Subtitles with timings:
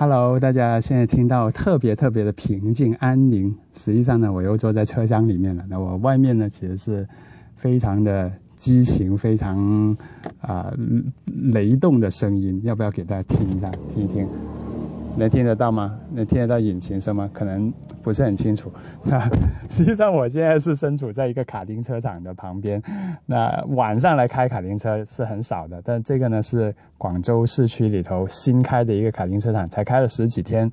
[0.00, 3.56] Hello，大家现在听到特别特别的平静安宁。
[3.72, 5.64] 实际上呢，我又坐在车厢里面了。
[5.68, 7.08] 那我外面呢，其实是
[7.56, 9.96] 非常的激情，非常
[10.40, 10.72] 啊
[11.26, 12.60] 雷动的声音。
[12.62, 13.72] 要不要给大家听一下？
[13.92, 14.28] 听一听。
[15.18, 15.98] 能听得到吗？
[16.12, 17.28] 能听得到引擎声吗？
[17.34, 17.72] 可能
[18.02, 18.72] 不是很清楚。
[19.02, 19.20] 那
[19.68, 22.80] 实际上我现在是身处在一个卡丁车场的旁边。
[23.26, 30.70] 那晚上来开卡丁车是很少的，但这个呢是广州市区里头新开的一个卡丁车场，才开了十几天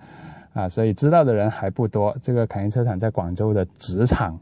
[0.54, 2.16] 啊，所以知道的人还不多。
[2.22, 4.40] 这个卡丁车场在广州的纸厂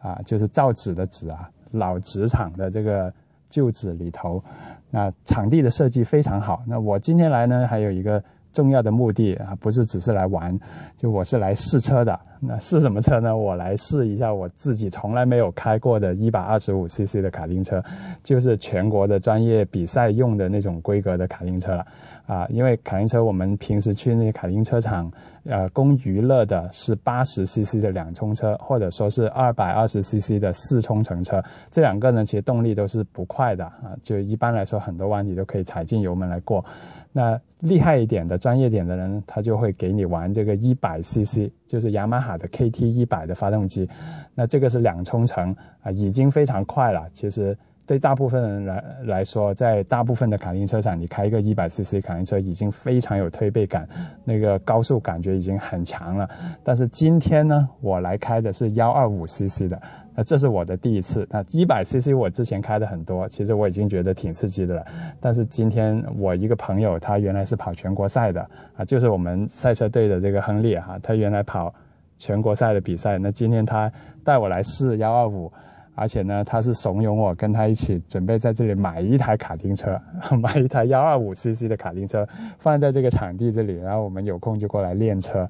[0.00, 3.12] 啊，就是造纸的纸啊，老纸厂的这个
[3.48, 4.44] 旧址里头。
[4.90, 6.62] 那场地的设计非常好。
[6.66, 8.22] 那我今天来呢，还有一个。
[8.58, 10.58] 重要的目的啊，不是只是来玩，
[10.96, 12.18] 就我是来试车的。
[12.40, 13.36] 那试什么车呢？
[13.36, 17.80] 我来试一下我自己从来没有开过的一百二十五 CC 的卡丁车，
[18.20, 21.86] 就是全国的专业比赛用的那种规格的卡丁车了。
[22.26, 25.10] 啊，因为卡丁车我们平时去那些卡丁车场，
[25.44, 31.42] 呃，供娱乐的是八十 CC 的两冲车，或者说是二百二十 CC 的四冲程车。
[31.70, 36.64] 这两个呢，其实动力都是不快的啊，就一般来说很多弯你都可以踩进油门来过。
[37.10, 43.86] 那厉害一点的、专业点的人，他就会给你玩这个一百 CC，就是雅马哈的 KT 一百的发动机。
[44.34, 47.08] 那这个是两冲程啊，已经非常快了。
[47.10, 47.58] 其实。
[47.88, 53.88] 对大部分人来来说，在大部分的卡丁车场，你开一个一百 CC 卡丁车已经非常有推背感，
[54.24, 56.28] 那个高速感觉已经很强了。
[56.62, 59.80] 但是今天呢，我来开的是幺二五 CC 的，
[60.14, 61.26] 那这是我的第一次。
[61.30, 64.84] 那一百 CC 我之前开的很多，其实我已经觉得挺刺激的了。
[65.18, 71.72] 但是今天我一个朋友，他原来是跑全国赛的啊，就是我们赛车队的这个亨利哈，他原来跑
[72.18, 73.16] 全国赛的比赛。
[73.16, 73.90] 那今天他
[74.22, 75.50] 带我来试幺二五。
[75.98, 80.00] 而且呢，他是怂恿我跟他一起准备在这里买一台卡丁车，
[80.40, 82.26] 买一台幺二五 CC 的卡丁车，
[82.58, 85.48] 放在这个场地这里，然后我们有空就过来练车。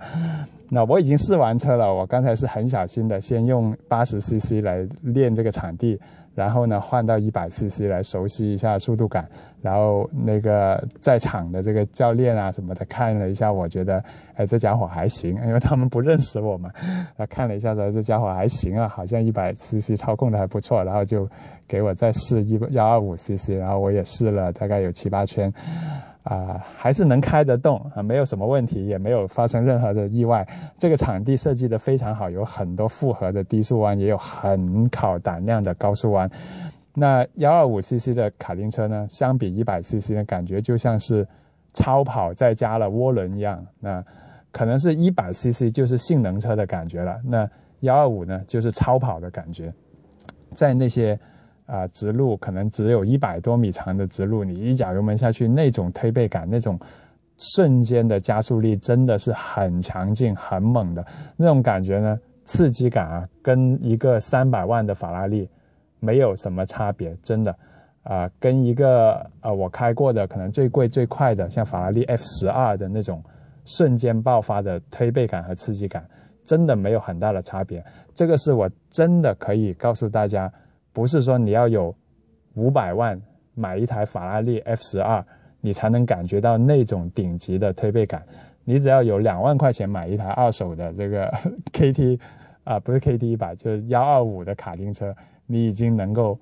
[0.70, 6.00] 那我已经试完车了，我刚才是很小心的，先用八十 CC 来练这个场地。
[6.38, 9.28] 然后呢，换到一百 CC 来熟悉一下速度感。
[9.60, 14.04] 然后那个在场的这个教练啊什么的看了一下，我觉得，
[14.36, 16.70] 哎，这家伙还行，因为他们不认识我嘛。
[17.16, 20.84] 他看了一下说，这家伙还行啊，好像一百 CC 操控的还不错。
[20.84, 21.28] 然后就
[21.66, 25.52] 给我再试一幺二五 CC，然后我也试了大概有七八圈。
[26.28, 30.46] 啊，还是能开得动啊，没有什么问题，也没有发生任何的意外。
[30.76, 36.30] 这个场地设计的非常好，有很多复合的低速弯，也有很考胆量的高速弯。
[36.92, 41.26] 那幺二五 CC 的卡丁车呢，相比一百 CC 的感觉就像是
[41.72, 43.68] 超跑再加了涡轮一样。
[43.80, 44.04] 那
[44.52, 47.48] 可能是一百 CC 就是性能车的感觉了，那
[47.80, 49.72] 幺二五呢就是超跑的感觉，
[50.52, 51.18] 在那些。
[51.68, 56.80] 啊，直路可能只有一百多米长的直路，你一脚油门下去，那种推背感，那种
[57.36, 61.06] 瞬间的加速力，真的是很强劲、很猛的
[61.36, 65.46] 那种感觉呢，刺激感啊，跟一个三百万的法拉利
[66.00, 67.54] 没有什么差别，真的
[68.02, 73.22] 啊，跟一个呃我开过的可能最贵最快的，像法拉利 F 十二的那种
[73.66, 76.08] 瞬间爆发的推背感和刺激感，
[76.40, 77.84] 真的没有很大的差别。
[78.10, 80.50] 这个是我真的可以告诉大家。
[80.92, 81.94] 不是说你要有
[82.54, 83.20] 五百万
[83.54, 85.24] 买一台法拉利 F 十二，
[85.60, 88.24] 你才能感觉到那种顶级的推背感。
[88.64, 91.32] 你只要有两万块钱买一台二手的这个
[91.72, 92.20] KT
[92.64, 95.14] 啊，不是 KT 一百，就是幺二五的卡丁车，
[95.46, 96.38] 你已经能够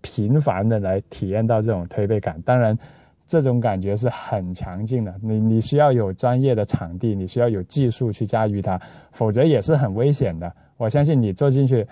[0.00, 2.40] 频繁的来体验到这种推背感。
[2.42, 2.78] 当然，
[3.24, 5.14] 这种感觉是很强劲的。
[5.22, 8.80] 你你需要有专业的场地，你需要有技术去驾驭它，
[9.12, 10.52] 否则也是很危险的。
[10.76, 11.86] 我相信你坐进去。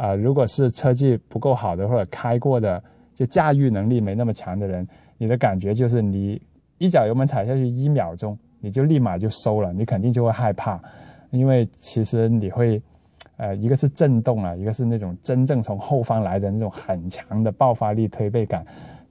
[0.00, 2.82] 啊，如果是车技不够好的，或者开过的，
[3.14, 4.88] 就驾驭能力没那么强的人，
[5.18, 6.40] 你的感觉就是你
[6.78, 10.80] 一脚油门踩下去一秒钟，你就立马就收了，你肯定就会害怕，
[11.32, 12.80] 因为其实你会，
[13.36, 18.64] 呃，一个是震动啊，一个是那种真正从后方来的那种很强的爆发力推背感，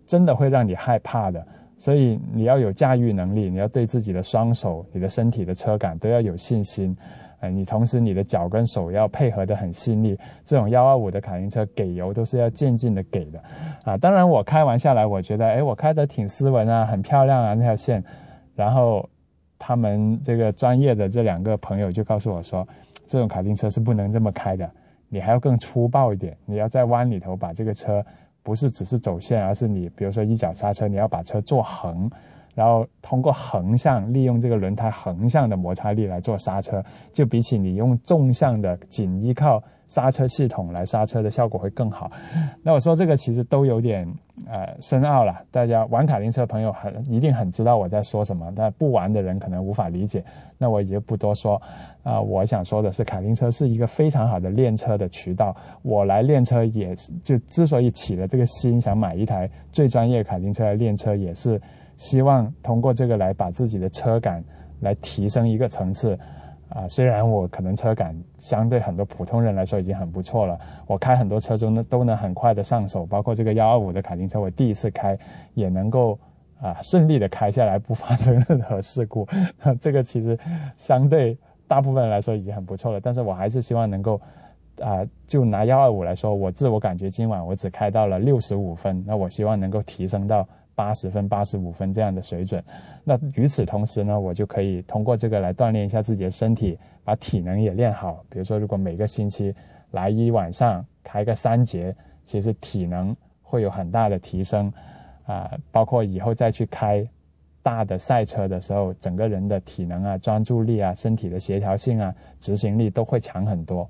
[0.06, 1.46] 真的会让你害怕的。
[1.76, 6.98] 所以你要有驾驭能力，你要对自己的双手、你的身体的车感都要有信心。
[7.40, 13.42] 哎，你同时你的脚跟手要配合的很细腻，这种幺二五的卡丁车给油都是要渐进的给的，
[13.84, 18.04] 啊，当然我开完下来，我觉得，哎，我开的挺斯文啊，很漂亮啊那条线，
[18.56, 19.10] 然后
[19.58, 22.68] 他们这个专业的这两个朋友就告诉我说，
[23.08, 24.70] 这种卡丁车是不能这么开的，
[25.08, 28.06] 你还要更粗暴一点，你要在弯里头把这个车
[28.44, 32.12] 不是只是走线，而是你比如说一脚刹车，你要把车做横。
[32.60, 42.12] 然后通过横向利用这个轮胎横向的摩擦力来做刹车，就比起你用纵向的仅依靠刹车系统来刹车的效果会更好。
[42.62, 44.06] 那我说这个其实都有点
[44.46, 50.22] 呃深奥了，大家玩卡丁车朋友很一定很知道我在说什么，但不玩的人可能无法理解。
[50.58, 51.62] 那我也就不多说
[52.04, 52.20] 啊。
[52.20, 55.56] 我想说的是，卡丁车是一个非常好的练车的渠道。
[55.82, 61.62] 我来练车也就之所以起了这个心，想买一台最专业卡丁车来练车，也是。
[62.00, 64.42] 希望通过这个来把自己的车感
[64.80, 66.18] 来提升一个层次，
[66.70, 70.58] 啊，虽然我可能车感相对很多普通人来说已经很不错了，
[70.88, 75.20] 我开很多车中呢都能很快的上手，包括这个幺二五的卡丁车，我第一次开
[75.56, 76.18] 也能够
[76.62, 79.28] 啊顺利的开下来，不发生任何事故，
[79.62, 80.40] 那 这个其实
[80.78, 81.38] 相对
[81.68, 84.22] 大部分人来说已经很不错了，但是我还是希望能够
[84.80, 90.48] 啊，就拿幺二五来说，我自我感觉今晚我只开到了六十五分，那我希望能够提升到。
[90.80, 92.64] 八十分、八十五分这样的水准，
[93.04, 98.24] 那与此同时呢，我就可以通过这个来锻炼一下自己的身体，把体能也练好。
[98.30, 99.54] 比如说，如果每个星期
[99.92, 101.94] 来一晚上开个三节，
[102.24, 104.72] 其实体能会有很大的提升
[105.26, 105.52] 啊。
[105.70, 107.06] 包括以后再去开
[107.62, 113.90] 大的赛车的时候，整个人的体能啊、专注力啊、身体的协调性啊、执行力都会强很多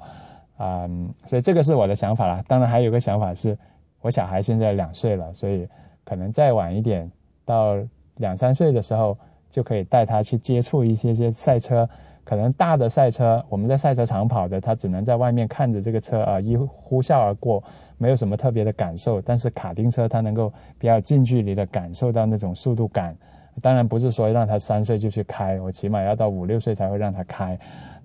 [0.57, 0.89] 啊。
[1.27, 2.43] 所以这个是我的想法啦。
[2.47, 3.55] 当然还有个想法是，
[4.01, 5.69] 我小孩现在两岁了，所以。
[6.09, 7.11] 可能再晚一点，
[7.45, 7.75] 到
[8.15, 9.15] 两三岁的时候，
[9.51, 11.87] 就可以带他去接触一些些赛车。
[12.23, 17.63] 可能大的赛车，我们在赛车场跑的，他只能在外面看着这个车啊，一呼啸而过，
[17.97, 19.21] 没有什么特别的感受。
[19.21, 23.15] 但是卡丁车，他能够比较近距离的感受到那种速度感。
[23.61, 27.59] 当然不是说让他三岁就去开，我起码要到五六岁才会让他开。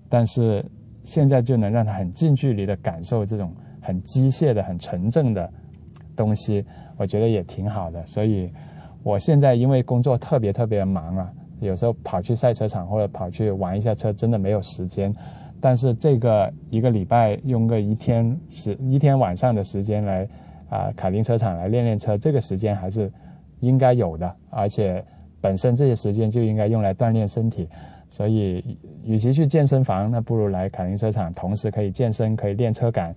[0.09, 0.65] 但是
[0.99, 5.51] 现在就能让他很近距离的感受这种很机械的、很纯正的
[6.15, 6.65] 东西。
[6.97, 8.49] 我觉得也挺好的，所以
[9.03, 11.29] 我现在因为工作特别特别忙啊，
[11.59, 15.13] 有时候跑去赛车场或者跑去玩一下车，真的没有时间。
[15.59, 20.25] 但是这个一个礼拜用个一天时一天晚上的时间来
[20.69, 23.11] 啊卡丁车场来练练车，这个时间还是
[23.59, 24.33] 应该有的。
[24.49, 25.03] 而且
[25.41, 27.67] 本身这些时间就应该用来锻炼身体，
[28.07, 33.13] 所以与其去健身房，那不如来卡丁车场，同时可以健身，可以练车感，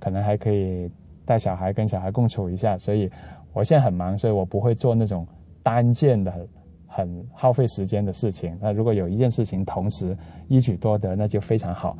[0.00, 0.90] 可能还可以。
[1.30, 3.08] 带小孩跟小孩共处一下，所以
[3.52, 5.24] 我现在很忙，所以我不会做那种
[5.62, 6.48] 单件的很
[6.88, 8.58] 很耗费时间的事情。
[8.60, 10.18] 那如果有一件事情同时
[10.48, 11.96] 一举多得，那就非常好。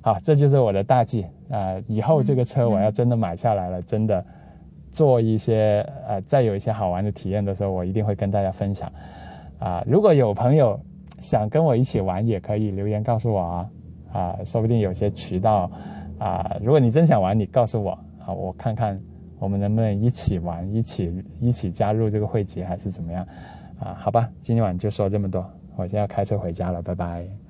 [0.00, 1.78] 好，这就是我的大计啊！
[1.86, 4.24] 以后这个车我要真的买下来了，真的
[4.88, 8.90] 做一些呃，再有一些好玩的体验的时候，我一定会跟大家分享
[9.58, 9.84] 啊！
[9.86, 10.80] 如果有朋友
[11.20, 13.70] 想跟我一起玩，也可以留言告诉我啊
[14.10, 15.70] 啊，说不定有些渠道
[16.18, 17.98] 啊，如果你真想玩，你告诉我。
[18.34, 19.00] 我看看
[19.38, 23.26] 我们能不能一起玩，一起一起加入这个会籍，还是怎么样？
[23.78, 25.44] 啊，好吧，今天晚上就说这么多，
[25.76, 27.41] 我现在开车回家了，拜拜。